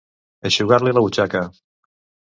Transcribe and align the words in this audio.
Eixugar-li 0.49 0.95
la 0.97 1.05
butxaca. 1.09 1.45